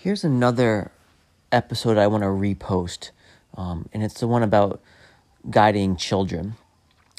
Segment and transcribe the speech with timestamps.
[0.00, 0.92] Here's another
[1.50, 3.10] episode I want to repost,
[3.56, 4.80] um, and it's the one about
[5.50, 6.54] guiding children.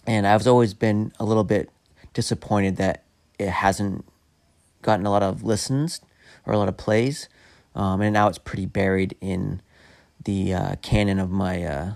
[0.08, 1.70] And I've always been a little bit
[2.14, 3.04] disappointed that
[3.38, 4.06] it hasn't
[4.82, 6.00] gotten a lot of listens
[6.46, 7.28] or a lot of plays,
[7.76, 9.62] um, and now it's pretty buried in
[10.24, 11.94] the uh, canon of my uh,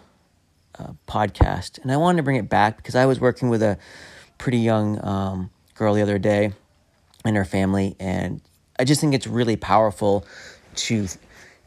[0.77, 1.81] uh, podcast.
[1.81, 3.77] And I wanted to bring it back because I was working with a
[4.37, 6.51] pretty young um, girl the other day
[7.23, 8.41] and her family, and
[8.77, 10.25] I just think it's really powerful
[10.75, 11.07] to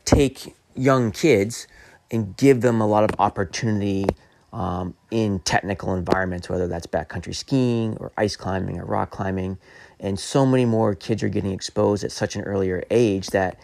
[0.05, 1.67] take young kids
[2.11, 4.07] and give them a lot of opportunity
[4.53, 9.59] um, in technical environments, whether that's backcountry skiing or ice climbing or rock climbing.
[10.01, 13.59] And so many more kids are getting exposed at such an earlier age that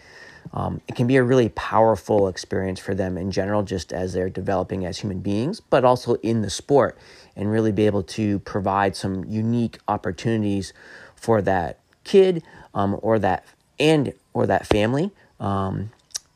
[0.51, 4.29] um, it can be a really powerful experience for them in general, just as they're
[4.29, 6.97] developing as human beings, but also in the sport,
[7.35, 10.73] and really be able to provide some unique opportunities
[11.15, 13.45] for that kid um, or that
[13.79, 15.91] and or that family um,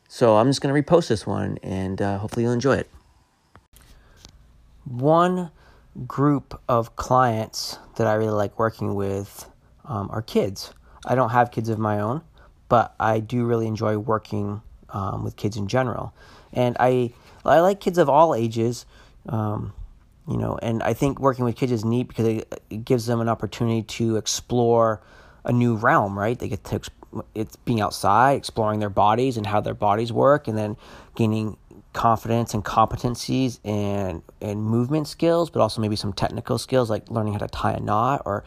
[0.08, 2.90] so I'm just going to repost this one and uh, hopefully you'll enjoy it.
[4.84, 5.50] One
[6.06, 9.50] group of clients that I really like working with
[9.84, 10.72] um, are kids.
[11.04, 12.22] I don't have kids of my own,
[12.68, 16.14] but I do really enjoy working um, with kids in general.
[16.52, 17.12] And I,
[17.44, 18.86] I like kids of all ages,
[19.28, 19.72] um,
[20.26, 23.20] you know, and I think working with kids is neat because it, it gives them
[23.20, 25.02] an opportunity to explore
[25.44, 26.38] a new realm, right?
[26.38, 26.80] They get to
[27.34, 30.76] it's being outside, exploring their bodies and how their bodies work, and then
[31.14, 31.56] gaining
[31.92, 37.32] confidence and competencies and and movement skills, but also maybe some technical skills like learning
[37.32, 38.44] how to tie a knot or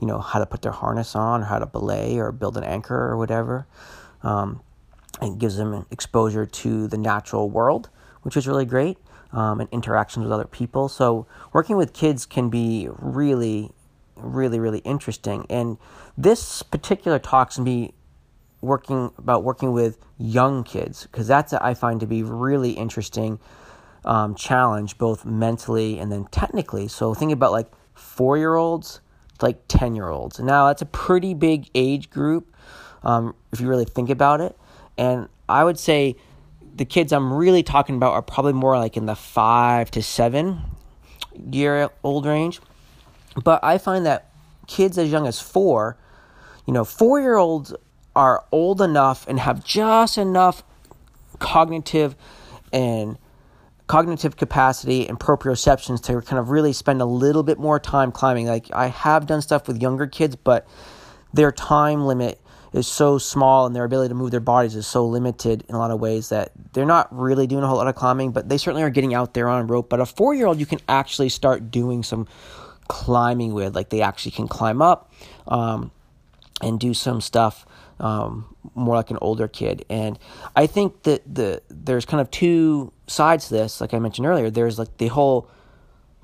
[0.00, 2.64] you know how to put their harness on or how to belay or build an
[2.64, 3.66] anchor or whatever.
[4.22, 4.62] Um,
[5.22, 7.88] it gives them exposure to the natural world,
[8.22, 8.98] which is really great,
[9.32, 10.88] um, and interactions with other people.
[10.88, 13.70] So working with kids can be really,
[14.16, 15.46] really, really interesting.
[15.48, 15.78] And
[16.16, 17.94] this particular talk can be
[18.64, 23.38] working about working with young kids because that's I find to be really interesting
[24.04, 26.88] um, challenge both mentally and then technically.
[26.88, 29.00] So think about like four year olds,
[29.40, 30.40] like ten year olds.
[30.40, 32.54] Now that's a pretty big age group
[33.02, 34.56] um, if you really think about it.
[34.96, 36.16] And I would say
[36.76, 40.62] the kids I'm really talking about are probably more like in the five to seven
[41.50, 42.60] year old range.
[43.42, 44.30] But I find that
[44.66, 45.96] kids as young as four,
[46.66, 47.72] you know, four year olds
[48.16, 50.62] are old enough and have just enough
[51.38, 52.14] cognitive
[52.72, 53.18] and
[53.86, 58.46] cognitive capacity and proprioceptions to kind of really spend a little bit more time climbing.
[58.46, 60.66] Like I have done stuff with younger kids, but
[61.32, 62.40] their time limit
[62.72, 65.78] is so small and their ability to move their bodies is so limited in a
[65.78, 68.58] lot of ways that they're not really doing a whole lot of climbing, but they
[68.58, 69.88] certainly are getting out there on rope.
[69.88, 72.26] But a four year old, you can actually start doing some
[72.88, 73.76] climbing with.
[73.76, 75.12] Like they actually can climb up
[75.46, 75.92] um,
[76.60, 77.64] and do some stuff
[78.00, 79.84] um, more like an older kid.
[79.88, 80.18] And
[80.56, 83.80] I think that the there's kind of two sides to this.
[83.80, 85.48] Like I mentioned earlier, there's like the whole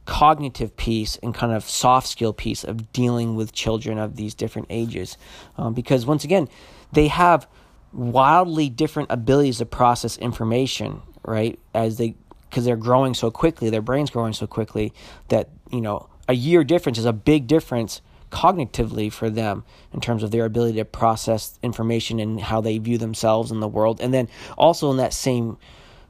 [0.06, 4.66] cognitive piece and kind of soft skill piece of dealing with children of these different
[4.70, 5.16] ages,
[5.56, 6.48] um, because once again,
[6.92, 7.47] they have
[7.92, 11.02] wildly different abilities to process information.
[11.22, 12.14] Right as they
[12.48, 14.92] because they're growing so quickly, their brains growing so quickly
[15.28, 18.00] that you know a year difference is a big difference
[18.31, 22.99] cognitively for them in terms of their ability to process information and how they view
[22.99, 24.01] themselves in the world.
[24.01, 25.59] And then also in that same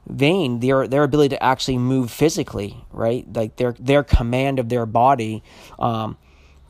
[0.07, 3.25] vein, their their ability to actually move physically, right?
[3.33, 5.43] Like their their command of their body
[5.79, 6.17] um,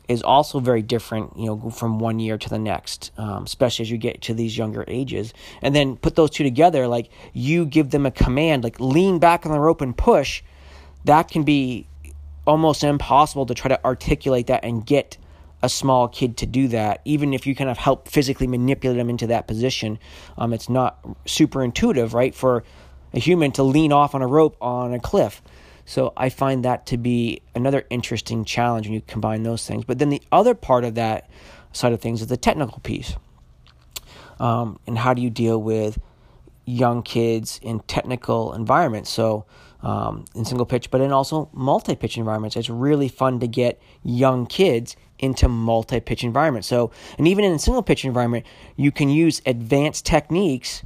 [0.08, 3.90] is also very different, you know, from one year to the next, um, especially as
[3.90, 5.32] you get to these younger ages.
[5.62, 9.46] And then put those two together, like you give them a command, like lean back
[9.46, 10.42] on the rope and push.
[11.04, 11.88] That can be
[12.46, 15.16] almost impossible to try to articulate that and get
[15.62, 19.08] a small kid to do that, even if you kind of help physically manipulate them
[19.08, 19.98] into that position.
[20.36, 22.64] Um, it's not super intuitive, right, for
[23.14, 25.42] a human to lean off on a rope on a cliff.
[25.84, 29.84] So I find that to be another interesting challenge when you combine those things.
[29.84, 31.28] But then the other part of that
[31.72, 33.16] side of things is the technical piece.
[34.38, 35.98] Um, and how do you deal with
[36.64, 39.10] young kids in technical environments?
[39.10, 39.44] So
[39.82, 42.56] um, in single pitch, but in also multi pitch environments.
[42.56, 46.68] It's really fun to get young kids into multi pitch environments.
[46.68, 48.46] So, and even in a single pitch environment,
[48.76, 50.82] you can use advanced techniques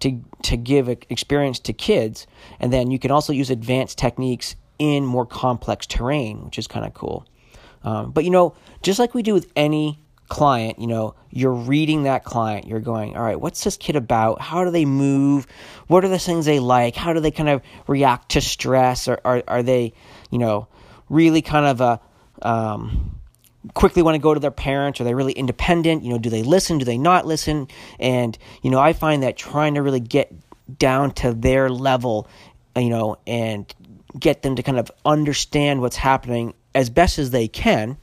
[0.00, 2.26] to to give experience to kids,
[2.60, 6.86] and then you can also use advanced techniques in more complex terrain, which is kind
[6.86, 7.26] of cool.
[7.82, 12.04] Um, but you know, just like we do with any client, you know, you're reading
[12.04, 14.40] that client, you're going, all right, what's this kid about?
[14.40, 15.46] How do they move?
[15.86, 16.96] What are the things they like?
[16.96, 19.08] How do they kind of react to stress?
[19.08, 19.94] Or are, are they,
[20.30, 20.68] you know,
[21.08, 22.00] really kind of a,
[22.46, 23.18] um,
[23.74, 25.00] quickly want to go to their parents?
[25.00, 26.04] Are they really independent?
[26.04, 26.78] You know, do they listen?
[26.78, 27.68] Do they not listen?
[27.98, 30.32] And, you know, I find that trying to really get
[30.78, 32.28] down to their level,
[32.76, 33.72] you know, and
[34.18, 37.96] get them to kind of understand what's happening as best as they can,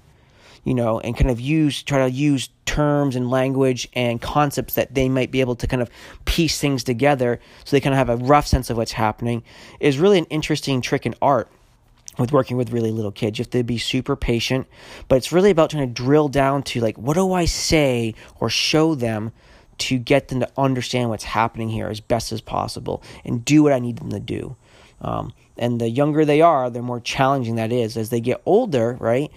[0.66, 4.94] you know, and kind of use, try to use terms and language and concepts that
[4.94, 5.90] they might be able to kind of
[6.26, 9.44] piece things together so they kind of have a rough sense of what's happening
[9.80, 11.48] is really an interesting trick in art
[12.18, 13.38] with working with really little kids.
[13.38, 14.68] You have to be super patient,
[15.08, 18.50] but it's really about trying to drill down to like, what do I say or
[18.50, 19.32] show them
[19.78, 23.74] to get them to understand what's happening here as best as possible and do what
[23.74, 24.56] I need them to do.
[25.02, 27.98] Um, and the younger they are, the more challenging that is.
[27.98, 29.32] As they get older, right?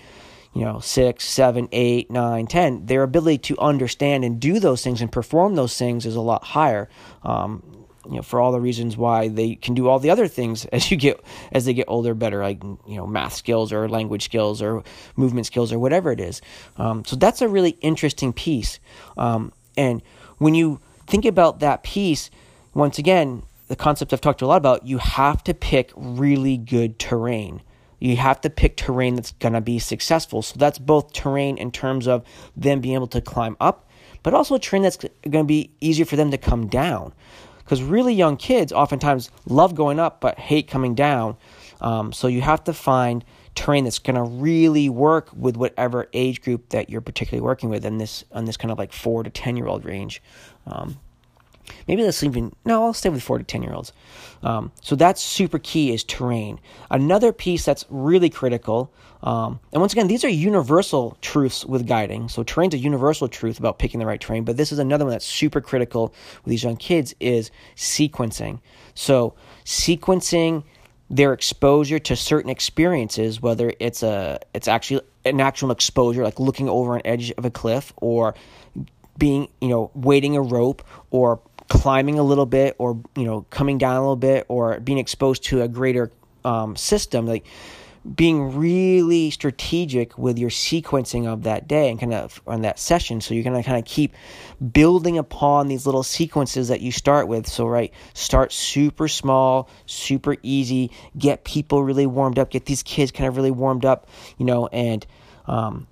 [0.55, 5.01] You know, six, seven, eight, nine, ten, their ability to understand and do those things
[5.01, 6.89] and perform those things is a lot higher.
[7.23, 7.63] Um,
[8.09, 10.91] you know, for all the reasons why they can do all the other things as
[10.91, 11.23] you get
[11.53, 14.83] as they get older better, like you know, math skills or language skills or
[15.17, 16.41] movement skills or whatever it is.
[16.77, 18.81] Um, so that's a really interesting piece.
[19.17, 20.03] Um, and
[20.39, 22.31] when you think about that piece,
[22.75, 26.99] once again, the concept I've talked a lot about, you have to pick really good
[26.99, 27.63] terrain.
[27.99, 30.43] You have to pick terrain that's going to be successful.
[30.43, 32.25] So that's both terrain in terms of
[32.57, 33.89] them being able to climb up,
[34.23, 37.13] but also terrain that's going to be easier for them to come down
[37.69, 41.37] because really young kids oftentimes love going up but hate coming down.
[41.83, 43.25] Um, so you have to find
[43.55, 47.85] terrain that's going to really work with whatever age group that you're particularly working with
[47.85, 50.23] in this on this kind of like four to ten year old range.
[50.67, 50.99] Um,
[51.87, 53.93] maybe let's even no, I'll stay with four to ten year olds.
[54.43, 56.61] Um, so that's super key is terrain.
[56.91, 58.93] Another piece that's really critical
[59.23, 62.29] um, and once again, these are universal truths with guiding.
[62.29, 65.13] So terrain's a universal truth about picking the right terrain, but this is another one
[65.13, 68.61] that's super critical with these young kids is sequencing.
[68.95, 69.35] So
[69.65, 70.65] sequencing
[71.11, 76.69] their exposure to certain experiences, whether it's a it's actually an actual exposure, like looking
[76.69, 78.35] over an edge of a cliff, or
[79.17, 83.79] being you know weighting a rope, or climbing a little bit, or you know coming
[83.79, 86.11] down a little bit, or being exposed to a greater
[86.45, 87.45] um, system, like
[88.15, 93.21] being really strategic with your sequencing of that day and kind of on that session.
[93.21, 94.15] So you're going to kind of keep
[94.73, 97.47] building upon these little sequences that you start with.
[97.47, 103.11] So, right, start super small, super easy, get people really warmed up, get these kids
[103.11, 105.07] kind of really warmed up, you know, and
[105.47, 105.87] um,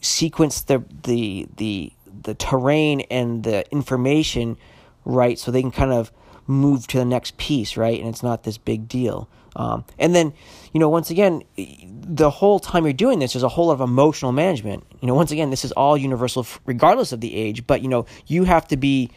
[0.00, 1.92] sequence the, the, the,
[2.22, 4.56] the terrain and the information
[5.04, 6.12] right so they can kind of
[6.46, 7.98] move to the next piece, right?
[7.98, 9.28] And it's not this big deal.
[9.54, 10.32] Um, and then,
[10.72, 13.80] you know, once again, the whole time you're doing this, there's a whole lot of
[13.80, 14.84] emotional management.
[15.00, 18.06] You know, once again, this is all universal regardless of the age, but, you know,
[18.26, 19.10] you have to be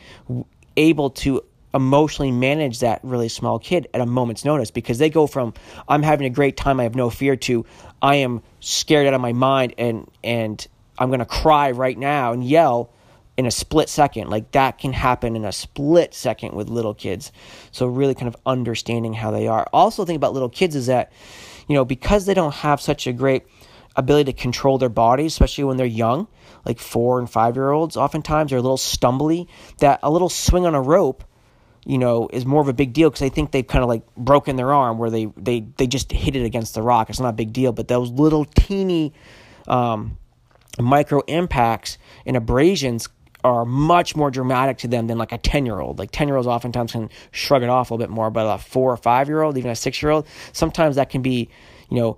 [0.76, 1.42] able to
[1.74, 5.54] emotionally manage that really small kid at a moment's notice because they go from
[5.90, 7.66] I'm having a great time, I have no fear to
[8.02, 10.66] I am scared out of my mind and and
[10.98, 12.92] I'm going to cry right now and yell
[13.38, 14.30] in a split second.
[14.30, 17.32] Like that can happen in a split second with little kids.
[17.72, 19.68] So really kind of understanding how they are.
[19.74, 21.12] Also think about little kids is that,
[21.68, 23.44] you know, because they don't have such a great
[23.96, 26.28] ability to control their bodies, especially when they're young,
[26.66, 29.48] like four and five year olds, oftentimes they're a little stumbly,
[29.80, 31.24] that a little swing on a rope
[31.88, 34.04] you know, is more of a big deal because I think they've kind of like
[34.16, 37.12] broken their arm where they, they, they just hit it against the rock.
[37.12, 39.14] It's not a big deal, but those little teeny
[39.68, 40.18] um,
[40.80, 43.08] micro impacts and abrasions
[43.46, 46.00] are much more dramatic to them than like a 10 year old.
[46.00, 48.58] Like 10 year olds oftentimes can shrug it off a little bit more, but a
[48.58, 51.50] four or five year old, even a six year old, sometimes that can be,
[51.92, 52.18] you know,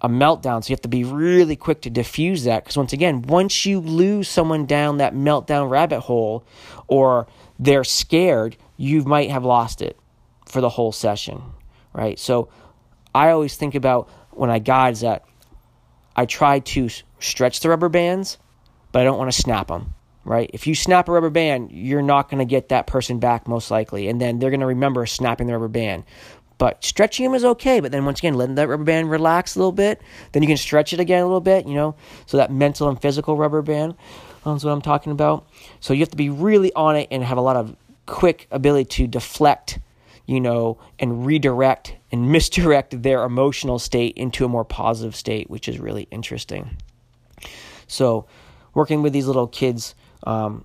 [0.00, 0.64] a meltdown.
[0.64, 2.64] So you have to be really quick to diffuse that.
[2.64, 6.46] Because once again, once you lose someone down that meltdown rabbit hole
[6.86, 7.26] or
[7.58, 9.98] they're scared, you might have lost it
[10.46, 11.42] for the whole session,
[11.92, 12.18] right?
[12.18, 12.48] So
[13.14, 15.26] I always think about when I guide that
[16.16, 16.88] I try to
[17.20, 18.38] stretch the rubber bands,
[18.92, 19.92] but I don't want to snap them
[20.24, 20.50] right?
[20.52, 23.70] If you snap a rubber band, you're not going to get that person back most
[23.70, 24.08] likely.
[24.08, 26.04] And then they're going to remember snapping the rubber band.
[26.58, 27.80] But stretching them is okay.
[27.80, 30.56] But then once again, letting that rubber band relax a little bit, then you can
[30.56, 31.94] stretch it again a little bit, you know?
[32.26, 33.94] So that mental and physical rubber band
[34.44, 35.46] um, is what I'm talking about.
[35.80, 38.86] So you have to be really on it and have a lot of quick ability
[38.86, 39.78] to deflect,
[40.26, 45.68] you know, and redirect and misdirect their emotional state into a more positive state, which
[45.68, 46.76] is really interesting.
[47.86, 48.26] So
[48.74, 49.94] working with these little kids
[50.24, 50.64] um,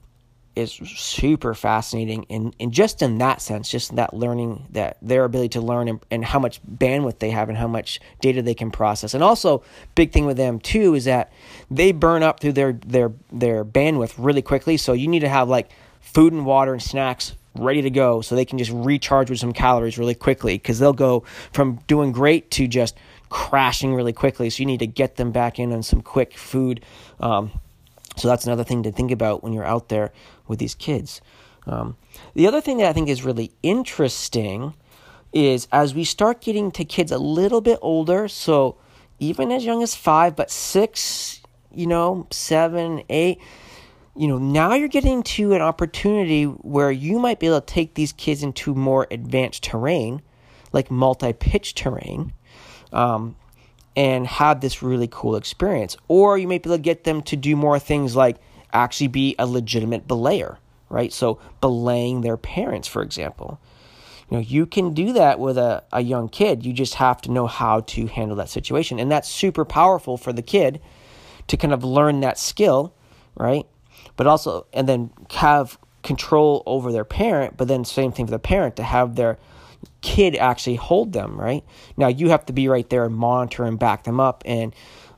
[0.55, 5.50] is super fascinating and, and just in that sense just that learning that their ability
[5.50, 8.69] to learn and, and how much bandwidth they have and how much data they can
[8.69, 9.63] process and also
[9.95, 11.31] big thing with them too is that
[11.72, 15.50] they burn up through their their their bandwidth really quickly so you need to have
[15.50, 19.39] like food and water and snacks ready to go so they can just recharge with
[19.39, 22.95] some calories really quickly because they'll go from doing great to just
[23.29, 24.50] crashing really quickly.
[24.50, 26.83] So you need to get them back in on some quick food.
[27.19, 27.51] Um,
[28.15, 30.12] so that's another thing to think about when you're out there
[30.48, 31.22] with these kids.
[31.65, 31.98] Um,
[32.34, 34.74] the other thing that I think is really interesting
[35.32, 38.77] is as we start getting to kids a little bit older, so
[39.20, 41.41] even as young as five, but six,
[41.72, 43.39] you know, seven, eight,
[44.15, 47.96] you know, now you're getting to an opportunity where you might be able to take
[47.96, 50.22] these kids into more advanced terrain,
[50.72, 52.34] like multi pitch terrain,
[52.91, 53.36] um,
[53.95, 55.95] and have this really cool experience.
[56.07, 58.38] Or you may be able to get them to do more things like
[58.71, 60.57] actually be a legitimate belayer,
[60.89, 61.13] right?
[61.13, 63.59] So, belaying their parents, for example.
[64.29, 66.65] You know, you can do that with a, a young kid.
[66.65, 69.00] You just have to know how to handle that situation.
[69.00, 70.81] And that's super powerful for the kid
[71.47, 72.95] to kind of learn that skill,
[73.35, 73.67] right?
[74.15, 78.39] But also, and then have control over their parent, but then same thing for the
[78.39, 79.38] parent to have their
[80.03, 81.63] kid actually hold them, right?
[81.98, 84.75] Now you have to be right there and monitor and back them up and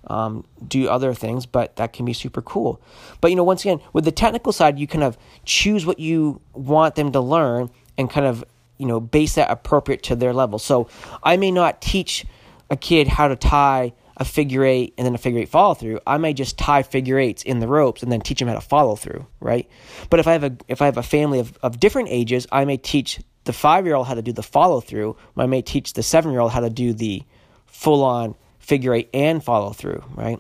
[0.08, 2.80] um, do other things, but that can be super cool.
[3.20, 6.40] But you know, once again, with the technical side, you kind of choose what you
[6.54, 8.46] want them to learn and kind of
[8.78, 10.60] you know base that appropriate to their level.
[10.60, 10.88] So
[11.24, 12.26] I may not teach
[12.70, 16.00] a kid how to tie a figure eight and then a figure eight follow through.
[16.06, 18.62] I may just tie figure eights in the ropes and then teach them how to
[18.62, 19.68] follow through, right?
[20.10, 22.66] But if I have a if I have a family of, of different ages, I
[22.66, 25.16] may teach the five year old how to do the follow through.
[25.38, 27.24] I may teach the seven year old how to do the
[27.66, 30.40] full on figure eight and follow through, right?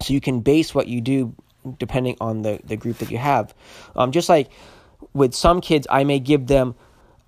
[0.00, 1.34] So you can base what you do
[1.78, 3.54] depending on the, the group that you have.
[3.94, 4.50] Um, just like
[5.12, 6.74] with some kids, I may give them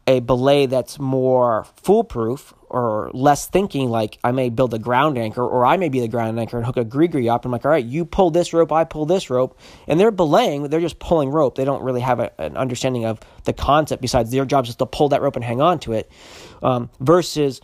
[0.06, 5.42] a belay that's more foolproof or less thinking, like I may build a ground anchor
[5.42, 7.44] or I may be the ground anchor and hook a gree up.
[7.44, 9.58] I'm like, all right, you pull this rope, I pull this rope.
[9.86, 11.54] And they're belaying, they're just pulling rope.
[11.54, 14.78] They don't really have a, an understanding of the concept besides their job is just
[14.78, 16.10] to pull that rope and hang on to it.
[16.62, 17.60] Um, versus,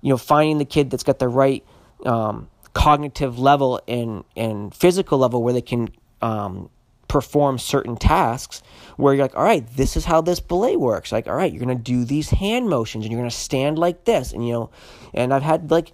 [0.00, 1.62] you know, finding the kid that's got the right
[2.06, 5.90] um, cognitive level and, and physical level where they can
[6.22, 6.70] um,
[7.08, 8.62] perform certain tasks
[8.96, 11.12] where you're like, all right, this is how this belay works.
[11.12, 14.32] Like, all right, you're gonna do these hand motions and you're gonna stand like this,
[14.32, 14.70] and you know,
[15.14, 15.92] and I've had like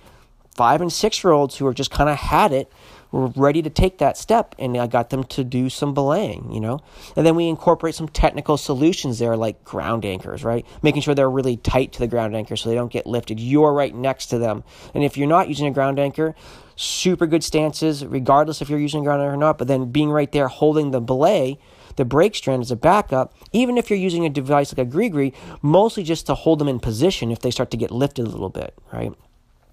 [0.54, 2.71] five and six year olds who are just kind of had it
[3.12, 6.61] were ready to take that step and I got them to do some belaying, you
[6.61, 6.81] know?
[7.14, 10.66] And then we incorporate some technical solutions there like ground anchors, right?
[10.83, 13.38] Making sure they're really tight to the ground anchor so they don't get lifted.
[13.38, 14.64] You're right next to them.
[14.95, 16.35] And if you're not using a ground anchor,
[16.82, 20.48] super good stances, regardless if you're using ground or not, but then being right there
[20.48, 21.58] holding the belay,
[21.96, 25.32] the brake strand as a backup, even if you're using a device like a gree
[25.60, 28.48] mostly just to hold them in position if they start to get lifted a little
[28.48, 29.12] bit, right?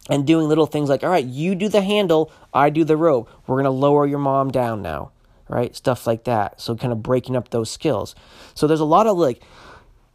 [0.10, 3.30] and doing little things like, all right, you do the handle, I do the rope.
[3.46, 5.12] We're going to lower your mom down now,
[5.48, 5.76] right?
[5.76, 6.60] Stuff like that.
[6.60, 8.16] So, kind of breaking up those skills.
[8.56, 9.42] So, there's a lot of like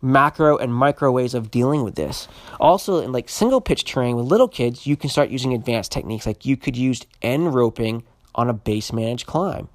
[0.05, 2.29] macro and micro ways of dealing with this.
[2.61, 6.27] Also, in like single pitch terrain with little kids, you can start using advanced techniques.
[6.27, 9.69] Like you could use end roping on a base managed climb.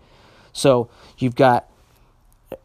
[0.53, 1.69] So, you've got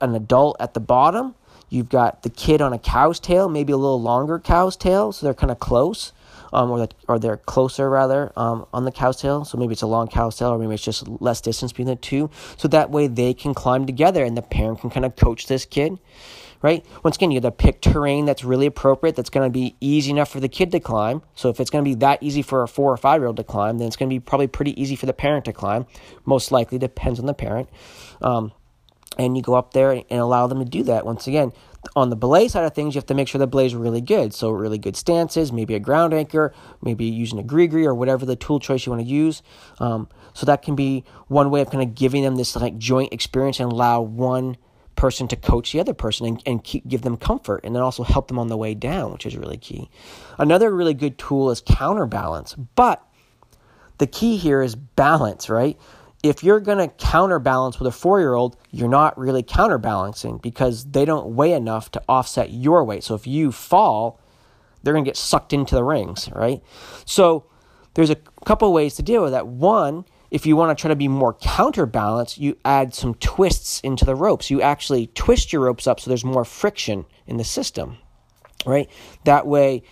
[0.00, 1.34] an adult at the bottom,
[1.68, 5.26] you've got the kid on a cow's tail, maybe a little longer cow's tail, so
[5.26, 6.12] they're kind of close
[6.54, 9.44] um, or that or they're closer rather um, on the cow's tail.
[9.44, 11.96] So maybe it's a long cow's tail, or maybe it's just less distance between the
[11.96, 12.30] two.
[12.56, 15.64] So that way they can climb together, and the parent can kind of coach this
[15.64, 15.98] kid.
[16.64, 16.82] Right.
[17.02, 19.16] Once again, you have to pick terrain that's really appropriate.
[19.16, 21.20] That's going to be easy enough for the kid to climb.
[21.34, 23.36] So if it's going to be that easy for a four or five year old
[23.36, 25.84] to climb, then it's going to be probably pretty easy for the parent to climb.
[26.24, 27.68] Most likely depends on the parent.
[28.22, 28.50] Um,
[29.18, 31.04] and you go up there and allow them to do that.
[31.04, 31.52] Once again,
[31.94, 34.00] on the belay side of things, you have to make sure the belays are really
[34.00, 34.32] good.
[34.32, 38.36] So really good stances, maybe a ground anchor, maybe using a gree or whatever the
[38.36, 39.42] tool choice you want to use.
[39.80, 43.12] Um, so that can be one way of kind of giving them this like joint
[43.12, 44.56] experience and allow one
[44.96, 48.02] person to coach the other person and, and keep, give them comfort and then also
[48.02, 49.90] help them on the way down, which is really key.
[50.38, 53.06] Another really good tool is counterbalance, but
[53.98, 55.78] the key here is balance, right?
[56.24, 60.86] if you're going to counterbalance with a four year old, you're not really counterbalancing because
[60.86, 63.04] they don't weigh enough to offset your weight.
[63.04, 64.18] So if you fall,
[64.82, 66.62] they're going to get sucked into the rings, right?
[67.04, 67.44] So
[67.92, 69.46] there's a couple ways to deal with that.
[69.46, 74.04] One, if you want to try to be more counterbalance, you add some twists into
[74.04, 74.50] the ropes.
[74.50, 77.98] You actually twist your ropes up so there's more friction in the system,
[78.66, 78.90] right?
[79.24, 79.84] That way,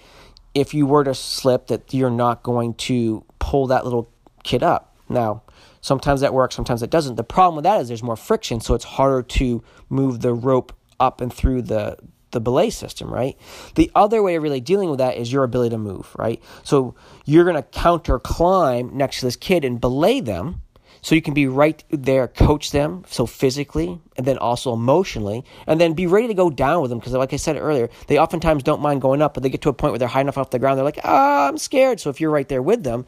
[0.53, 4.11] if you were to slip, that you're not going to pull that little
[4.43, 4.97] kid up.
[5.09, 5.43] Now,
[5.83, 7.17] Sometimes that works, sometimes it doesn't.
[7.17, 10.73] The problem with that is there's more friction, so it's harder to move the rope
[11.01, 11.99] up and through the
[12.33, 13.39] the belay system, right?
[13.77, 16.43] The other way of really dealing with that is your ability to move, right?
[16.65, 20.63] So you're going to counter climb next to this kid and belay them.
[21.05, 25.81] So you can be right there, coach them, so physically and then also emotionally, and
[25.81, 27.01] then be ready to go down with them.
[27.01, 29.69] Because, like I said earlier, they oftentimes don't mind going up, but they get to
[29.69, 30.79] a point where they're high enough off the ground.
[30.79, 31.99] They're like, ah, I'm scared.
[31.99, 33.05] So if you're right there with them,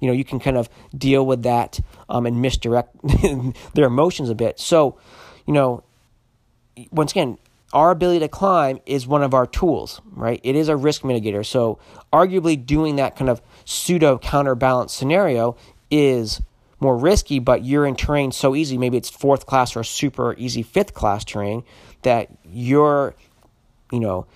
[0.00, 2.94] you know, you can kind of deal with that um, and misdirect
[3.74, 4.58] their emotions a bit.
[4.60, 4.98] So,
[5.46, 5.82] you know,
[6.90, 7.38] once again,
[7.72, 10.40] our ability to climb is one of our tools, right?
[10.42, 11.44] It is a risk mitigator.
[11.46, 11.78] So,
[12.12, 15.56] arguably, doing that kind of pseudo counterbalance scenario
[15.90, 16.40] is
[16.80, 18.78] more risky, but you're in terrain so easy.
[18.78, 21.62] Maybe it's fourth class or super easy fifth class terrain
[22.02, 23.14] that you're,
[23.92, 24.26] you know,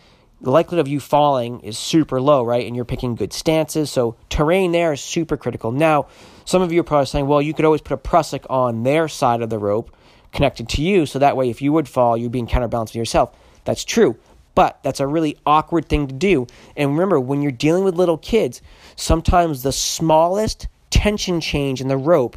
[0.40, 2.66] the likelihood of you falling is super low, right?
[2.66, 3.90] And you're picking good stances.
[3.90, 5.72] So terrain there is super critical.
[5.72, 6.06] Now,
[6.44, 9.08] some of you are probably saying, well, you could always put a prusik on their
[9.08, 9.96] side of the rope
[10.34, 11.06] connected to you.
[11.06, 13.34] So that way, if you would fall, you're being counterbalanced with yourself.
[13.64, 14.16] That's true.
[14.54, 16.46] But that's a really awkward thing to do.
[16.76, 18.60] And remember, when you're dealing with little kids,
[18.94, 22.36] sometimes the smallest tension change in the rope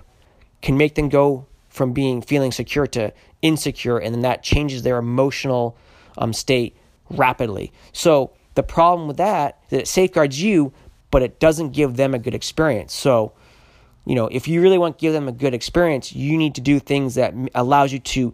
[0.62, 3.13] can make them go from being feeling secure to
[3.44, 5.77] insecure, and then that changes their emotional
[6.18, 6.75] um, state
[7.10, 7.72] rapidly.
[7.94, 10.74] So the problem with that is that it safeguards you,
[11.12, 12.94] but it doesn't give them a good experience.
[12.94, 13.34] So,
[14.08, 16.62] you know, if you really want to give them a good experience, you need to
[16.62, 18.34] do things that allows you to,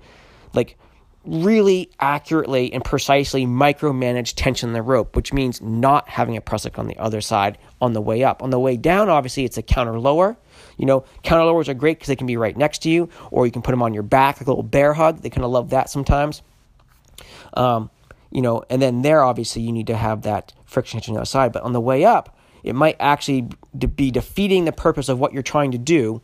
[0.54, 0.78] like,
[1.26, 6.78] really accurately and precisely micromanage tension in the rope, which means not having a prusik
[6.78, 8.44] on the other side on the way up.
[8.44, 10.38] On the way down, obviously, it's a counter lower.
[10.78, 13.48] You know, counter lowers are great because they can be right next to you, or
[13.48, 15.22] you can put them on your back, like a little bear hug.
[15.22, 16.44] They kind of love that sometimes.
[17.56, 17.90] Um,
[18.30, 21.22] you know, and then there, obviously, you need to have that friction tension on the
[21.22, 21.52] other side.
[21.52, 23.48] But on the way up, it might actually
[23.88, 26.22] be defeating the purpose of what you're trying to do,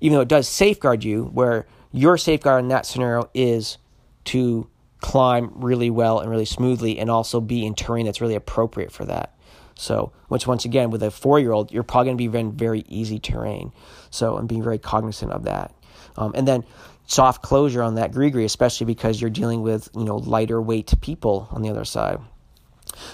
[0.00, 3.78] even though it does safeguard you, where your safeguard in that scenario is
[4.24, 4.68] to
[5.00, 9.04] climb really well and really smoothly and also be in terrain that's really appropriate for
[9.04, 9.34] that.
[9.76, 12.52] So, which once again, with a four year old, you're probably going to be in
[12.52, 13.72] very easy terrain.
[14.10, 15.74] So, and being very cognizant of that.
[16.16, 16.64] Um, and then
[17.06, 21.48] soft closure on that gree especially because you're dealing with, you know, lighter weight people
[21.50, 22.18] on the other side.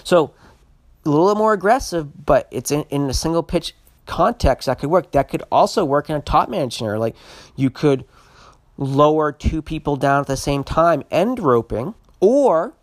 [0.03, 0.33] So,
[1.05, 5.11] a little more aggressive, but it's in, in a single pitch context that could work.
[5.11, 6.99] That could also work in a top man scenario.
[6.99, 7.15] Like
[7.55, 8.05] you could
[8.77, 12.73] lower two people down at the same time end roping, or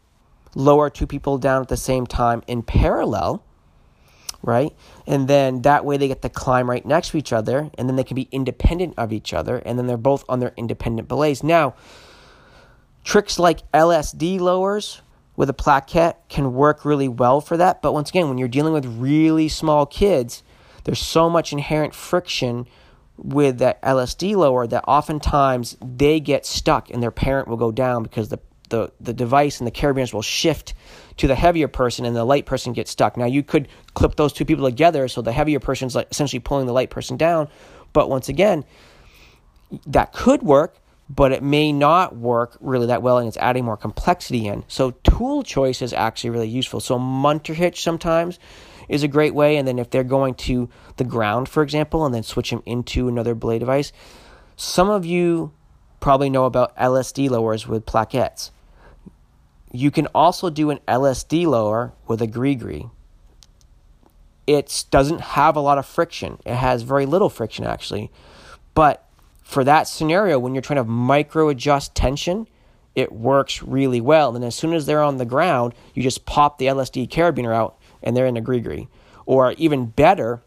[0.55, 3.45] lower two people down at the same time in parallel,
[4.43, 4.75] right?
[5.07, 7.97] And then that way they get to climb right next to each other, and then
[7.97, 11.43] they can be independent of each other, and then they're both on their independent belays.
[11.43, 11.75] Now,
[13.05, 15.03] tricks like LSD lowers
[15.39, 18.73] with a plaquette can work really well for that, but once again, when you're dealing
[18.73, 20.43] with really small kids,
[20.83, 22.67] there's so much inherent friction
[23.17, 28.03] with that LSD lower that oftentimes they get stuck and their parent will go down
[28.03, 30.75] because the, the, the device and the carabiners will shift
[31.19, 33.17] to the heavier person and the light person gets stuck.
[33.17, 36.67] Now you could clip those two people together so the heavier person's like essentially pulling
[36.67, 37.47] the light person down,
[37.93, 38.65] but once again,
[39.87, 43.77] that could work, but it may not work really that well and it's adding more
[43.77, 44.65] complexity in.
[44.69, 46.81] So tool choice is actually really useful.
[46.81, 48.39] So munter hitch sometimes
[48.89, 49.57] is a great way.
[49.57, 53.09] And then if they're going to the ground, for example, and then switch them into
[53.09, 53.93] another belay device,
[54.57, 55.53] some of you
[56.01, 58.51] probably know about LSD lowers with plaquettes.
[59.73, 62.91] You can also do an LSD lower with a GriGri.
[64.47, 66.39] It doesn't have a lot of friction.
[66.45, 68.11] It has very little friction actually.
[68.75, 69.08] But
[69.49, 72.47] for that scenario, when you're trying to micro adjust tension,
[72.95, 74.37] it works really well.
[74.37, 77.79] And as soon as they're on the ground, you just pop the LSD carabiner out
[78.03, 78.89] and they're in a gree
[79.25, 80.43] Or even better,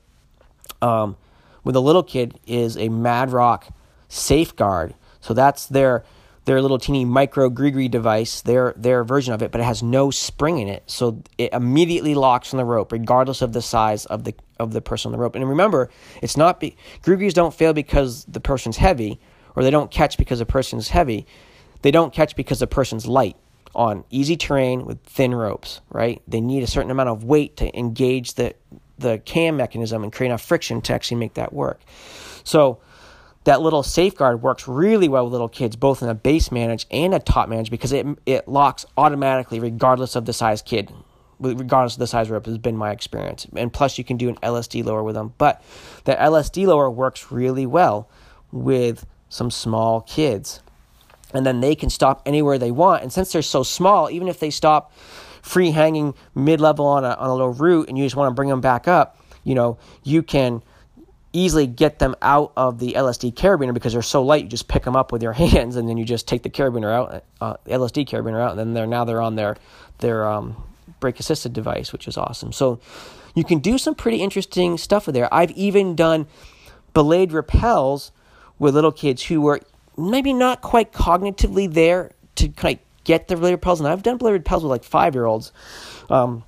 [0.84, 1.18] um,
[1.64, 3.70] with a little kid is a Mad Rock
[4.08, 4.94] Safeguard.
[5.20, 6.04] So that's their
[6.46, 10.10] their little teeny micro gree device, their their version of it, but it has no
[10.10, 14.24] spring in it, so it immediately locks on the rope, regardless of the size of
[14.24, 15.36] the of the person on the rope.
[15.36, 15.90] And remember,
[16.22, 19.20] it's not be, gree don't fail because the person's heavy,
[19.56, 21.28] or they don't catch because the person's heavy.
[21.84, 23.38] They don't catch because the person's light
[23.74, 26.22] on easy terrain with thin ropes, right?
[26.28, 28.56] They need a certain amount of weight to engage the
[28.98, 31.82] the cam mechanism and create enough friction to actually make that work.
[32.44, 32.80] So
[33.44, 37.14] that little safeguard works really well with little kids, both in a base manage and
[37.14, 40.92] a top manage, because it it locks automatically regardless of the size kid,
[41.40, 43.48] regardless of the size rope has been my experience.
[43.56, 45.34] And plus, you can do an LSD lower with them.
[45.38, 45.64] But
[46.04, 48.10] that LSD lower works really well
[48.52, 50.62] with some small kids
[51.34, 53.04] and then they can stop anywhere they want.
[53.04, 54.94] And since they're so small, even if they stop
[55.42, 58.34] free hanging mid level on a, on a low route and you just want to
[58.34, 60.62] bring them back up, you know, you can
[61.34, 64.44] easily get them out of the LSD carabiner because they're so light.
[64.44, 66.92] You just pick them up with your hands and then you just take the carabiner
[66.92, 69.58] out, uh, LSD carabiner out, and then they're now they're on their
[70.00, 70.64] their um,
[71.00, 72.52] brake assisted device, which is awesome.
[72.52, 72.80] So
[73.36, 75.34] you can do some pretty interesting stuff with there.
[75.34, 76.28] I've even done
[76.94, 78.12] belayed rappels
[78.60, 79.62] with little kids who were
[79.98, 84.18] maybe not quite cognitively there to kind of get the belayed rappels, And I've done
[84.18, 85.52] belayed rappels with like five year olds,
[86.10, 86.44] um,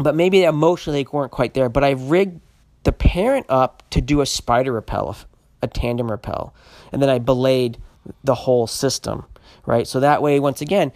[0.00, 1.68] but maybe emotionally they weren't quite there.
[1.68, 2.40] But I've rigged
[2.84, 5.16] the parent up to do a spider rappel,
[5.62, 6.54] a tandem rappel,
[6.90, 7.78] and then I belayed
[8.24, 9.24] the whole system,
[9.66, 9.86] right?
[9.86, 10.92] So that way, once again,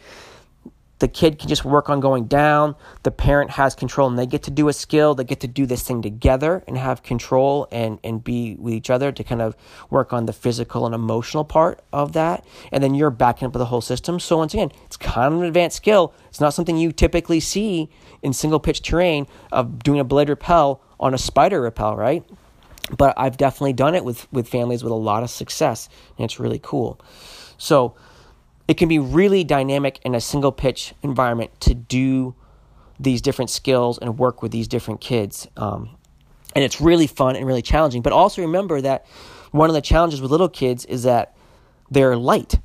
[0.98, 2.74] the kid can just work on going down.
[3.02, 5.14] The parent has control and they get to do a skill.
[5.14, 8.88] They get to do this thing together and have control and, and be with each
[8.88, 9.56] other to kind of
[9.90, 12.46] work on the physical and emotional part of that.
[12.72, 14.18] And then you're backing up with the whole system.
[14.18, 16.14] So, once again, it's kind of an advanced skill.
[16.28, 17.90] It's not something you typically see
[18.22, 22.24] in single pitch terrain of doing a belayed rappel on a spider rappel, right?
[22.96, 26.38] But I've definitely done it with, with families with a lot of success, and it's
[26.38, 27.00] really cool.
[27.58, 27.96] So,
[28.68, 32.34] it can be really dynamic in a single pitch environment to do
[32.98, 35.46] these different skills and work with these different kids.
[35.56, 35.90] Um,
[36.54, 38.02] and it's really fun and really challenging.
[38.02, 39.06] But also remember that
[39.50, 41.36] one of the challenges with little kids is that
[41.90, 42.58] they're light.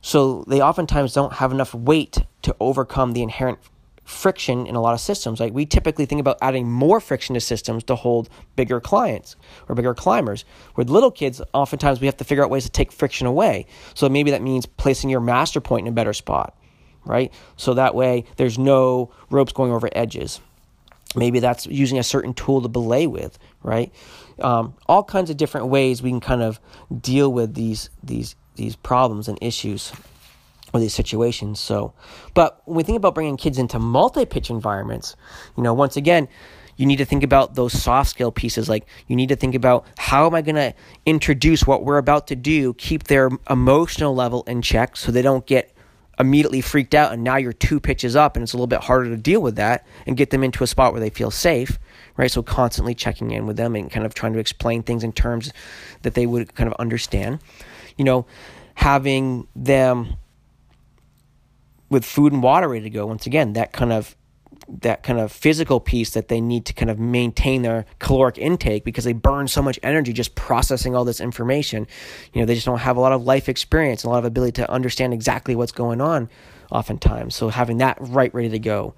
[0.00, 3.58] So they oftentimes don't have enough weight to overcome the inherent
[4.04, 5.40] friction in a lot of systems.
[5.40, 9.36] Like we typically think about adding more friction to systems to hold bigger clients
[9.68, 10.44] or bigger climbers.
[10.76, 13.66] With little kids, oftentimes we have to figure out ways to take friction away.
[13.94, 16.56] So maybe that means placing your master point in a better spot,
[17.04, 17.32] right?
[17.56, 20.40] So that way there's no ropes going over edges.
[21.16, 23.92] Maybe that's using a certain tool to belay with, right?
[24.40, 26.60] Um, all kinds of different ways we can kind of
[27.00, 29.92] deal with these these these problems and issues
[30.74, 31.60] or these situations.
[31.60, 31.94] So,
[32.34, 35.16] but when we think about bringing kids into multi-pitch environments,
[35.56, 36.28] you know, once again,
[36.76, 38.68] you need to think about those soft skill pieces.
[38.68, 40.74] Like you need to think about how am I going to
[41.06, 45.46] introduce what we're about to do, keep their emotional level in check so they don't
[45.46, 45.70] get
[46.18, 49.10] immediately freaked out and now you're two pitches up and it's a little bit harder
[49.10, 51.76] to deal with that and get them into a spot where they feel safe
[52.16, 55.12] right so constantly checking in with them and kind of trying to explain things in
[55.12, 55.52] terms
[56.02, 57.40] that they would kind of understand
[57.96, 58.24] you know
[58.74, 60.16] having them
[61.90, 63.06] with food and water ready to go.
[63.06, 64.16] Once again, that kind of
[64.68, 68.84] that kind of physical piece that they need to kind of maintain their caloric intake
[68.84, 71.86] because they burn so much energy just processing all this information.
[72.32, 74.24] You know, they just don't have a lot of life experience and a lot of
[74.24, 76.30] ability to understand exactly what's going on
[76.70, 77.34] oftentimes.
[77.34, 78.94] So having that right ready to go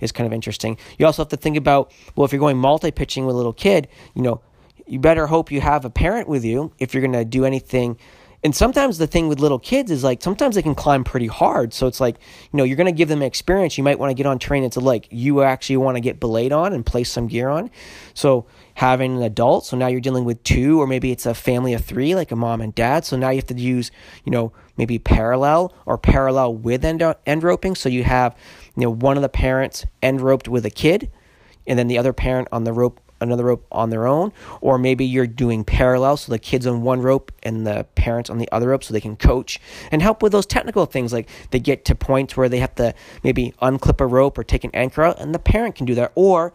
[0.00, 0.78] is kind of interesting.
[0.98, 3.88] You also have to think about, well, if you're going multi-pitching with a little kid,
[4.14, 4.40] you know,
[4.86, 7.98] you better hope you have a parent with you if you're going to do anything
[8.42, 11.74] and sometimes the thing with little kids is like sometimes they can climb pretty hard.
[11.74, 12.16] So it's like,
[12.50, 13.76] you know, you're going to give them experience.
[13.76, 16.50] You might want to get on terrain that's like you actually want to get belayed
[16.50, 17.70] on and place some gear on.
[18.14, 21.74] So having an adult, so now you're dealing with two, or maybe it's a family
[21.74, 23.04] of three, like a mom and dad.
[23.04, 23.90] So now you have to use,
[24.24, 27.74] you know, maybe parallel or parallel with end, end roping.
[27.74, 28.34] So you have,
[28.74, 31.10] you know, one of the parents end roped with a kid,
[31.66, 35.04] and then the other parent on the rope another rope on their own, or maybe
[35.04, 38.68] you're doing parallel, so the kids on one rope and the parents on the other
[38.68, 41.12] rope, so they can coach and help with those technical things.
[41.12, 44.64] Like they get to points where they have to maybe unclip a rope or take
[44.64, 46.12] an anchor out, and the parent can do that.
[46.14, 46.52] Or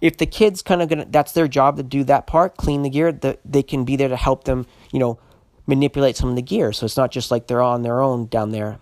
[0.00, 2.90] if the kid's kind of gonna, that's their job to do that part, clean the
[2.90, 3.12] gear.
[3.12, 5.18] The, they can be there to help them, you know,
[5.66, 6.72] manipulate some of the gear.
[6.72, 8.78] So it's not just like they're on their own down there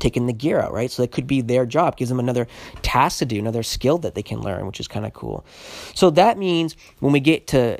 [0.00, 0.90] taking the gear out, right?
[0.90, 2.46] So that could be their job, gives them another
[2.82, 5.44] task to do, another skill that they can learn, which is kind of cool.
[5.94, 7.78] So that means when we get to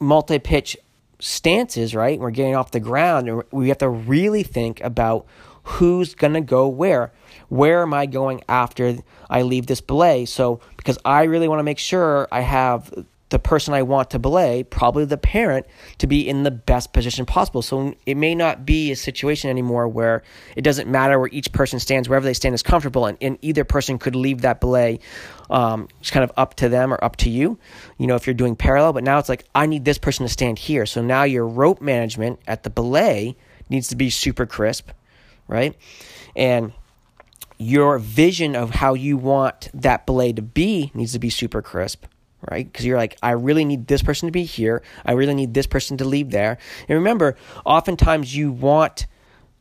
[0.00, 0.76] multi pitch
[1.18, 2.18] stances, right?
[2.18, 5.26] We're getting off the ground, and we have to really think about
[5.62, 7.12] who's going to go where.
[7.48, 8.98] Where am I going after
[9.30, 10.24] I leave this belay?
[10.24, 12.92] So, because I really want to make sure I have
[13.28, 15.66] the person I want to belay, probably the parent,
[15.98, 17.60] to be in the best position possible.
[17.60, 20.22] So it may not be a situation anymore where
[20.54, 23.64] it doesn't matter where each person stands, wherever they stand is comfortable, and, and either
[23.64, 25.00] person could leave that belay.
[25.50, 27.58] Um, it's kind of up to them or up to you,
[27.98, 28.92] you know, if you're doing parallel.
[28.92, 30.86] But now it's like, I need this person to stand here.
[30.86, 33.36] So now your rope management at the belay
[33.68, 34.90] needs to be super crisp,
[35.48, 35.76] right?
[36.36, 36.72] And
[37.58, 42.04] your vision of how you want that belay to be needs to be super crisp
[42.50, 42.70] right?
[42.70, 44.82] Because you're like, I really need this person to be here.
[45.04, 46.58] I really need this person to leave there.
[46.88, 49.06] And remember, oftentimes you want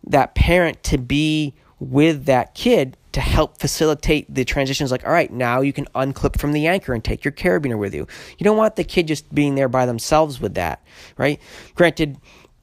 [0.08, 5.32] that parent to be with that kid to help facilitate the transitions like all right
[5.32, 8.08] now you can unclip from the anchor and take your carabiner with you
[8.38, 10.82] you don't want the kid just being there by themselves with that
[11.18, 11.40] right
[11.76, 12.18] granted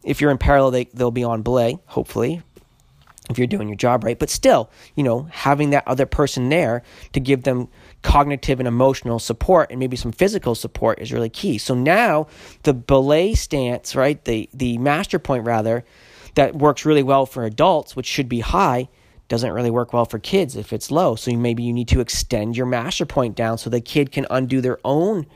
[0.05, 2.42] if you're in parallel they, they'll be on belay hopefully
[3.31, 6.83] if you're doing your job right but still you know having that other person there
[7.13, 7.69] to give them
[8.03, 11.59] cognitive and emotional support and maybe some physical support is really key.
[11.59, 12.27] So now
[12.65, 15.85] the belay stance, right, the the master point rather,
[16.35, 18.89] that works really well for adults, which should be high,
[19.29, 21.15] doesn't really work well for kids if it's low.
[21.15, 24.61] So maybe you need to extend your master point down so the kid can undo
[24.61, 25.27] their own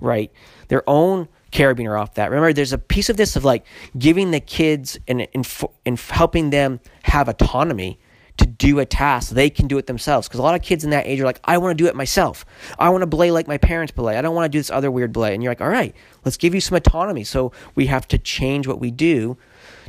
[0.00, 0.32] right,
[0.68, 2.30] their own carabiner off that.
[2.30, 3.64] Remember, there's a piece of this of like
[3.98, 5.46] giving the kids and and,
[5.84, 7.98] and helping them have autonomy
[8.38, 9.30] to do a task.
[9.30, 10.28] They can do it themselves.
[10.28, 11.96] Because a lot of kids in that age are like, I want to do it
[11.96, 12.46] myself.
[12.78, 14.16] I want to belay like my parents belay.
[14.16, 15.34] I don't want to do this other weird belay.
[15.34, 15.94] And you're like, all right,
[16.24, 17.24] let's give you some autonomy.
[17.24, 19.36] So we have to change what we do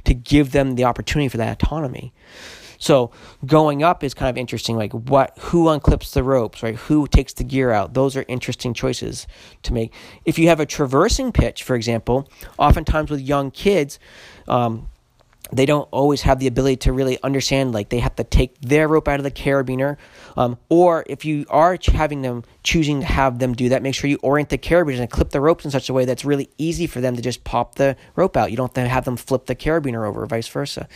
[0.06, 2.12] to give them the opportunity for that autonomy.
[2.80, 3.12] So
[3.46, 4.78] going up is kind of interesting.
[4.78, 6.76] Like what, who unclips the ropes, right?
[6.76, 7.94] Who takes the gear out?
[7.94, 9.28] Those are interesting choices
[9.64, 9.94] to make.
[10.26, 14.00] If you have a traversing pitch, for example, oftentimes with young kids,
[14.48, 14.88] um,
[15.52, 18.88] they don't always have the ability to really understand like they have to take their
[18.88, 19.98] rope out of the carabiner
[20.38, 24.10] um, or if you are having them choosing to have them do that make sure
[24.10, 26.88] you orient the carabiners and clip the ropes in such a way that's really easy
[26.88, 28.52] for them to just pop the rope out.
[28.52, 30.88] You don't have to have them flip the carabiner over or vice versa.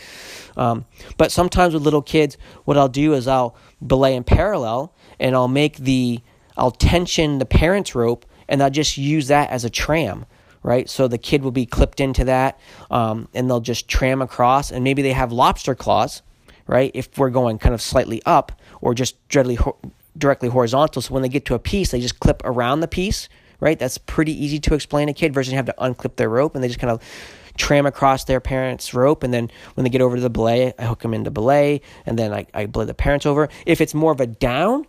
[0.56, 0.84] Um,
[1.16, 5.48] but sometimes with little kids what i'll do is i'll belay in parallel and i'll
[5.48, 6.20] make the
[6.56, 10.26] i'll tension the parent's rope and i'll just use that as a tram
[10.64, 10.88] right?
[10.90, 12.58] So the kid will be clipped into that,
[12.90, 16.22] um, and they'll just tram across, and maybe they have lobster claws,
[16.66, 16.90] right?
[16.94, 18.50] If we're going kind of slightly up
[18.80, 19.58] or just directly
[20.16, 21.02] directly horizontal.
[21.02, 23.28] So when they get to a piece, they just clip around the piece,
[23.60, 23.78] right?
[23.78, 26.54] That's pretty easy to explain to a kid versus you have to unclip their rope,
[26.54, 27.02] and they just kind of
[27.56, 30.86] tram across their parents' rope, and then when they get over to the belay, I
[30.86, 33.48] hook them into belay, and then I, I belay the parents over.
[33.66, 34.86] If it's more of a down,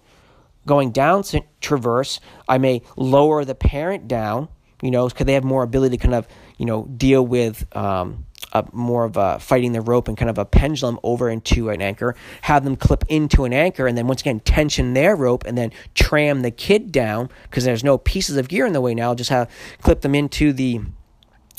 [0.66, 1.24] going down
[1.60, 4.48] traverse, I may lower the parent down
[4.86, 8.26] you know, because they have more ability to kind of, you know, deal with um,
[8.54, 11.82] a, more of a fighting the rope and kind of a pendulum over into an
[11.82, 15.58] anchor, have them clip into an anchor, and then once again tension their rope and
[15.58, 19.16] then tram the kid down because there's no pieces of gear in the way now.
[19.16, 19.50] Just have
[19.82, 20.82] clip them into the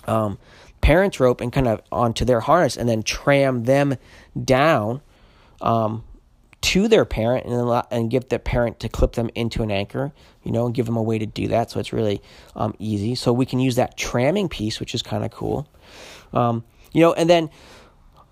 [0.07, 0.39] um,
[0.81, 3.97] parent's rope and kind of onto their harness and then tram them
[4.45, 5.03] down.
[5.61, 6.05] Um,
[6.67, 10.51] to their parent and and give the parent to clip them into an anchor, you
[10.51, 11.71] know, and give them a way to do that.
[11.71, 12.21] So it's really
[12.57, 13.15] um, easy.
[13.15, 15.69] So we can use that tramming piece, which is kind of cool.
[16.33, 17.51] Um, you know, and then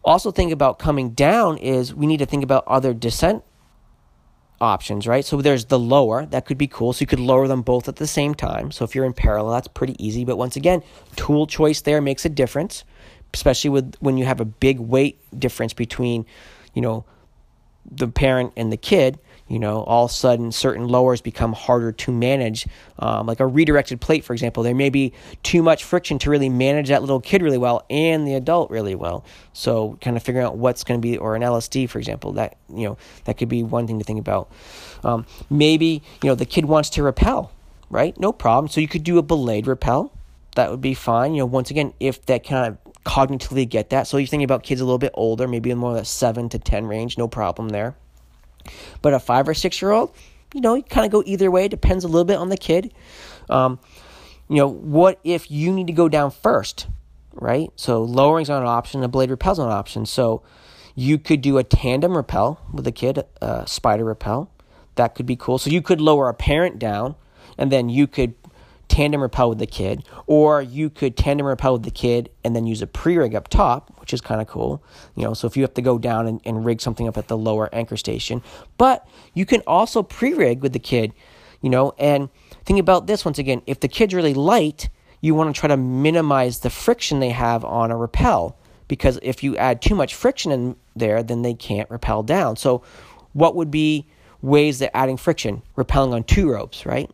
[0.04, 3.44] also think about coming down is we need to think about other descent
[4.60, 5.24] options, right?
[5.24, 6.92] So there's the lower, that could be cool.
[6.92, 8.72] So you could lower them both at the same time.
[8.72, 10.24] So if you're in parallel, that's pretty easy.
[10.24, 10.82] But once again,
[11.14, 12.82] tool choice there makes a difference,
[13.32, 16.26] especially with when you have a big weight difference between,
[16.74, 17.04] you know,
[17.90, 21.92] the parent and the kid, you know, all of a sudden certain lowers become harder
[21.92, 22.66] to manage.
[22.98, 26.48] Um, like a redirected plate, for example, there may be too much friction to really
[26.48, 29.24] manage that little kid really well and the adult really well.
[29.52, 32.56] So, kind of figuring out what's going to be, or an LSD, for example, that
[32.70, 34.50] you know that could be one thing to think about.
[35.02, 37.52] Um, maybe you know the kid wants to rappel,
[37.90, 38.18] right?
[38.18, 38.70] No problem.
[38.70, 40.10] So you could do a belayed rappel.
[40.56, 41.34] That would be fine.
[41.34, 44.06] You know, once again, if that kind of cognitively get that.
[44.06, 46.48] So you're thinking about kids a little bit older, maybe in more of that seven
[46.50, 47.94] to ten range, no problem there.
[49.02, 50.14] But a five or six year old,
[50.54, 51.68] you know, you kind of go either way.
[51.68, 52.94] Depends a little bit on the kid.
[53.50, 53.78] Um,
[54.48, 56.86] you know, what if you need to go down first,
[57.32, 57.70] right?
[57.76, 60.06] So lowering's not an option, a belayed rappel's not an option.
[60.06, 60.42] So
[60.94, 64.50] you could do a tandem rappel with a kid, a spider rappel.
[64.94, 65.58] That could be cool.
[65.58, 67.16] So you could lower a parent down,
[67.58, 68.34] and then you could
[68.88, 72.66] tandem rappel with the kid, or you could tandem rappel with the kid and then
[72.66, 74.82] use a pre rig up top, which is kind of cool.
[75.14, 77.28] You know, so if you have to go down and, and rig something up at
[77.28, 78.42] the lower anchor station,
[78.78, 81.12] but you can also pre rig with the kid,
[81.60, 82.28] you know, and
[82.64, 84.88] think about this once again if the kid's really light,
[85.20, 89.42] you want to try to minimize the friction they have on a rappel because if
[89.42, 92.56] you add too much friction in there, then they can't rappel down.
[92.56, 92.82] So,
[93.32, 94.06] what would be
[94.42, 95.62] ways that adding friction?
[95.76, 97.10] Rappelling on two ropes, right?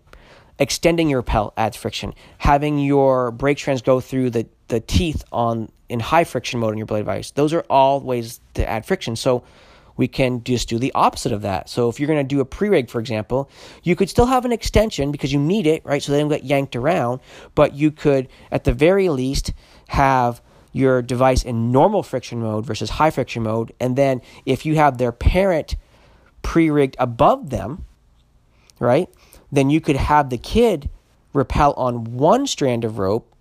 [0.61, 2.15] Extending your rappel adds friction.
[2.39, 6.79] Having your brake strands go through the, the teeth on in high friction mode in
[6.79, 7.33] your belay device.
[7.33, 9.17] Those are all ways to add friction.
[9.17, 9.43] So
[9.97, 11.69] we can just do the opposite of that.
[11.69, 13.51] So if you're going to do a pre-rig, for example,
[13.83, 16.03] you could still have an extension because you need it, right?
[16.03, 17.21] So they don't get yanked around.
[17.55, 19.53] But you could, at the very least,
[19.89, 20.41] have
[20.73, 23.73] your device in normal friction mode versus high friction mode.
[23.81, 25.77] And then if you have their parent
[26.43, 27.85] pre-rigged above them,
[28.79, 29.09] right?
[29.53, 30.89] Then you could have the kid
[31.33, 33.33] rappel on one strand of rope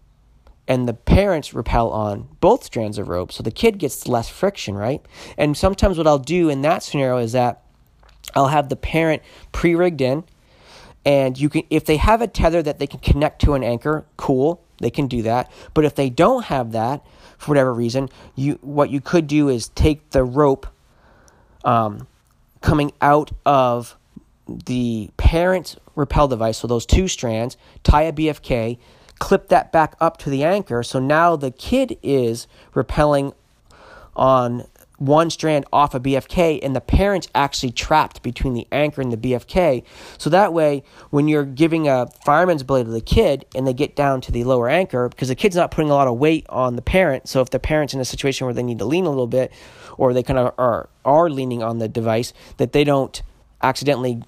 [0.68, 3.32] and the parents rappel on both strands of rope.
[3.32, 5.02] So the kid gets less friction, right?
[5.38, 7.64] And sometimes what I'll do in that scenario is that
[8.36, 10.24] I'll have the parent pre rigged in.
[11.06, 14.06] And you can, if they have a tether that they can connect to an anchor,
[14.18, 15.52] cool, they can do that.
[15.74, 17.04] But if they don't have that,
[17.40, 20.68] for whatever reason, you what you could do is take the rope
[21.64, 22.06] um,
[22.62, 23.98] coming out of
[24.66, 28.78] the parent rappel device, so those two strands, tie a BFK,
[29.20, 30.82] clip that back up to the anchor.
[30.84, 33.34] So now the kid is rappelling
[34.16, 34.66] on
[35.00, 39.18] one strand off a BFK and the parent's actually trapped between the anchor and the
[39.18, 39.84] BFK.
[40.18, 43.96] So that way, when you're giving a fireman's belay to the kid and they get
[43.96, 46.76] down to the lower anchor, because the kid's not putting a lot of weight on
[46.76, 49.10] the parent, so if the parent's in a situation where they need to lean a
[49.10, 49.52] little bit
[49.98, 53.22] or they kind of are, are leaning on the device, that they don't
[53.62, 54.22] accidentally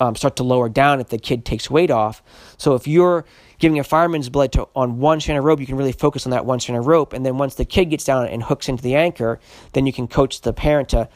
[0.00, 2.22] um, start to lower down if the kid takes weight off.
[2.58, 3.24] So if you're
[3.58, 6.30] giving a fireman's belay to, on one strand of rope, you can really focus on
[6.30, 7.12] that one strand of rope.
[7.12, 9.40] And then once the kid gets down and hooks into the anchor,
[9.72, 11.08] then you can coach the parent to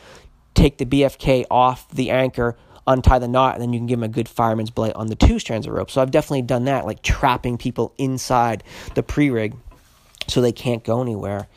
[0.55, 4.11] take the BFK off the anchor, untie the knot, and then you can give them
[4.11, 5.91] a good fireman's belay on the two strands of rope.
[5.91, 9.55] So I've definitely done that, like trapping people inside the pre rig
[10.27, 11.49] so they can't go anywhere.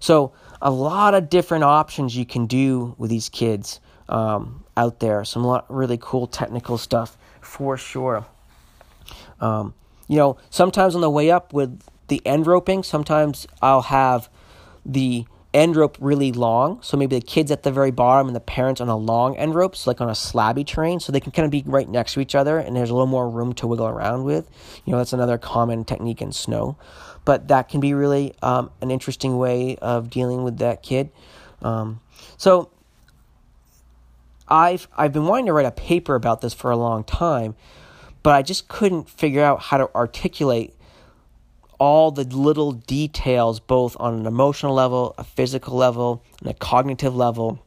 [0.00, 5.24] So a lot of different options you can do with these kids um, out there.
[5.24, 8.26] Some lot, really cool technical stuff for sure.
[9.40, 9.74] Um,
[10.08, 14.28] you know, sometimes on the way up with the end roping, sometimes I'll have
[14.84, 16.80] the end rope really long.
[16.82, 19.54] So maybe the kids at the very bottom and the parents on a long end
[19.54, 22.14] rope, so like on a slabby terrain, so they can kind of be right next
[22.14, 24.48] to each other and there's a little more room to wiggle around with.
[24.84, 26.76] You know, that's another common technique in snow.
[27.24, 31.10] But that can be really um, an interesting way of dealing with that kid.
[31.62, 32.00] Um,
[32.36, 32.70] so
[34.50, 37.54] I've I've been wanting to write a paper about this for a long time
[38.22, 40.74] but I just couldn't figure out how to articulate
[41.78, 47.16] all the little details, both on an emotional level, a physical level, and a cognitive
[47.16, 47.64] level,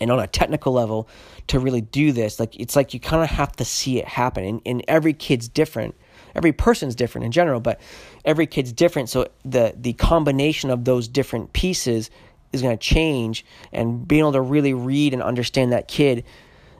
[0.00, 1.08] and on a technical level
[1.46, 2.40] to really do this.
[2.40, 4.44] Like it's like you kind of have to see it happen.
[4.44, 5.94] And, and every kid's different.
[6.34, 7.80] Every person's different in general, but
[8.24, 9.08] every kid's different.
[9.08, 12.10] So the the combination of those different pieces
[12.52, 13.44] is going to change.
[13.72, 16.24] And being able to really read and understand that kid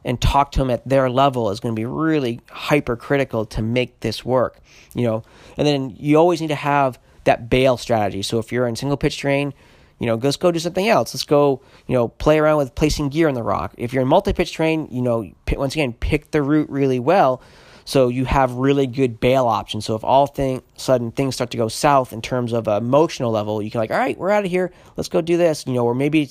[0.04, 4.00] and talk to them at their level is going to be really hypercritical to make
[4.00, 4.60] this work,
[4.94, 5.22] you know.
[5.56, 8.22] And then you always need to have that bail strategy.
[8.22, 9.52] So if you're in single pitch terrain,
[9.98, 11.14] you know, let's go do something else.
[11.14, 13.74] Let's go, you know, play around with placing gear in the rock.
[13.78, 17.42] If you're in multi pitch terrain, you know, once again, pick the route really well
[17.86, 19.84] so you have really good bail options.
[19.84, 23.62] So if all thing sudden things start to go south in terms of emotional level,
[23.62, 24.72] you can like, all right, we're out of here.
[24.96, 25.64] Let's go do this.
[25.68, 26.28] You know, or maybe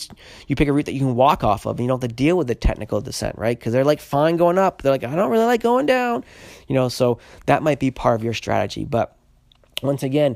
[0.47, 2.15] you pick a route that you can walk off of, and you don't have to
[2.15, 3.57] deal with the technical descent, right?
[3.57, 4.81] Because they're like fine going up.
[4.81, 6.25] They're like, I don't really like going down.
[6.67, 8.83] You know, so that might be part of your strategy.
[8.83, 9.15] But
[9.81, 10.35] once again,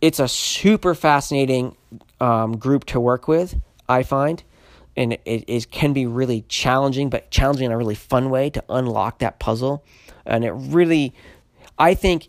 [0.00, 1.76] it's a super fascinating
[2.20, 3.54] um, group to work with.
[3.88, 4.42] I find
[4.98, 8.64] and it, it can be really challenging, but challenging in a really fun way to
[8.68, 9.84] unlock that puzzle.
[10.28, 11.14] And it really,
[11.78, 12.28] I think,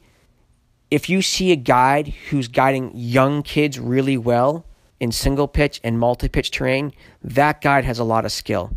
[0.90, 4.66] if you see a guide who's guiding young kids really well
[5.00, 8.72] in single pitch and multi pitch terrain, that guide has a lot of skill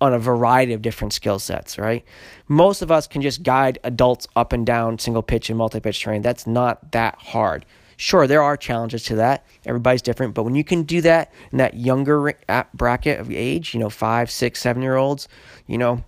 [0.00, 2.04] on a variety of different skill sets, right?
[2.48, 6.02] Most of us can just guide adults up and down single pitch and multi pitch
[6.02, 6.22] terrain.
[6.22, 7.64] That's not that hard.
[7.96, 9.46] Sure, there are challenges to that.
[9.64, 12.34] Everybody's different, but when you can do that in that younger
[12.74, 15.28] bracket of age, you know, five, six, seven year olds,
[15.68, 16.02] you know,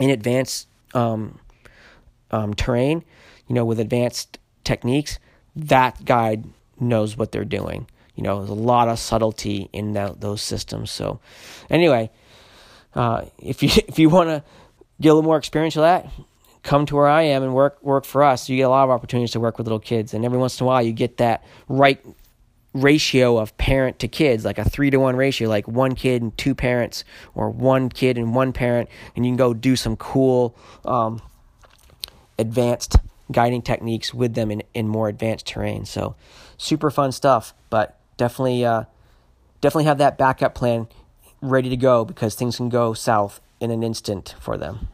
[0.00, 1.38] in advanced um,
[2.30, 3.04] um, terrain,
[3.46, 5.18] you know, with advanced techniques,
[5.56, 6.44] that guide
[6.78, 7.86] knows what they're doing.
[8.14, 10.90] You know, there's a lot of subtlety in that, those systems.
[10.90, 11.20] So,
[11.68, 12.10] anyway,
[12.94, 14.42] uh, if you if you want to
[15.00, 16.06] get a little more experience with that,
[16.62, 18.48] come to where I am and work work for us.
[18.48, 20.64] You get a lot of opportunities to work with little kids, and every once in
[20.64, 22.04] a while you get that right
[22.72, 26.36] ratio of parent to kids, like a three to one ratio, like one kid and
[26.38, 27.04] two parents,
[27.34, 31.20] or one kid and one parent, and you can go do some cool um,
[32.38, 32.96] advanced
[33.32, 35.84] guiding techniques with them in, in more advanced terrain.
[35.84, 36.16] So
[36.56, 38.84] super fun stuff, but definitely uh,
[39.60, 40.88] definitely have that backup plan
[41.40, 44.88] ready to go because things can go south in an instant for them.